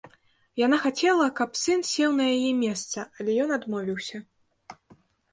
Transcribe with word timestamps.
Яна 0.59 0.77
хацела, 0.83 1.25
каб 1.39 1.59
сын 1.63 1.83
сеў 1.89 2.15
на 2.19 2.25
яе 2.37 2.53
месца, 2.61 2.99
але 3.19 3.35
ён 3.43 3.53
адмовіўся. 3.59 4.17